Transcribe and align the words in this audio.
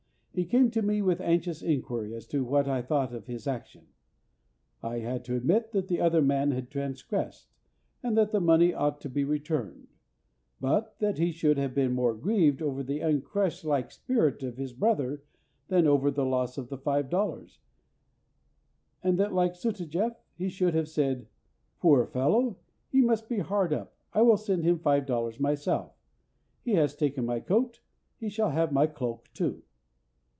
He 0.33 0.45
came 0.45 0.71
to 0.71 0.81
me 0.81 1.01
with 1.01 1.19
anxious 1.19 1.61
inquiry 1.61 2.15
as 2.15 2.25
to 2.27 2.45
what 2.45 2.65
I 2.65 2.81
thought 2.81 3.13
of 3.13 3.27
his 3.27 3.47
action. 3.47 3.87
I 4.81 4.99
had 4.99 5.25
to 5.25 5.35
admit 5.35 5.73
that 5.73 5.89
the 5.89 5.99
other 5.99 6.21
man 6.21 6.51
had 6.51 6.71
transgressed, 6.71 7.51
and 8.01 8.17
that 8.17 8.31
the 8.31 8.39
money 8.39 8.73
ought 8.73 9.01
to 9.01 9.09
be 9.09 9.25
returned, 9.25 9.89
but 10.61 10.97
that 10.99 11.17
he 11.17 11.33
should 11.33 11.57
have 11.57 11.75
been 11.75 11.91
more 11.91 12.13
grieved 12.15 12.61
over 12.61 12.81
the 12.81 13.01
unchristlike 13.01 13.91
spirit 13.91 14.41
of 14.41 14.55
his 14.55 14.71
brother 14.71 15.21
than 15.67 15.85
over 15.85 16.09
the 16.09 16.25
loss 16.25 16.57
of 16.57 16.69
the 16.69 16.77
five 16.77 17.09
dollars, 17.09 17.59
and 19.03 19.19
that 19.19 19.33
like 19.33 19.51
Sutajeff 19.53 20.15
he 20.37 20.47
should 20.47 20.73
have 20.73 20.87
said, 20.87 21.27
"Poor 21.81 22.05
fellow! 22.07 22.57
he 22.89 23.01
must 23.01 23.27
be 23.27 23.39
hard 23.39 23.73
up; 23.73 23.97
I 24.13 24.21
will 24.21 24.37
send 24.37 24.63
him 24.63 24.79
five 24.79 25.05
dollars 25.05 25.41
myself. 25.41 25.93
He 26.63 26.75
has 26.75 26.95
taken 26.95 27.25
my 27.25 27.41
coat, 27.41 27.81
he 28.17 28.29
shall 28.29 28.51
have 28.51 28.71
my 28.71 28.87
cloak 28.87 29.27
too." 29.33 29.63